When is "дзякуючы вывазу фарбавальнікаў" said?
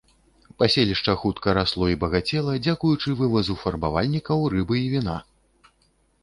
2.69-4.37